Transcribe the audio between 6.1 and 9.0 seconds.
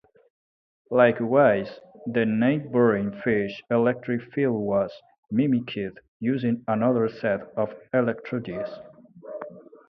using another set of electrodes.